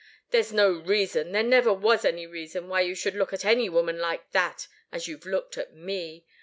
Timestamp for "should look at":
2.95-3.45